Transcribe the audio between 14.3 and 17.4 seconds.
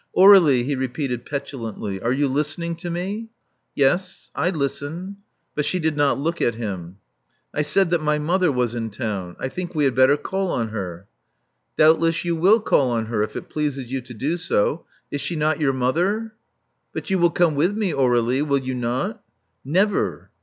so. Is she not your mother?'* "But you will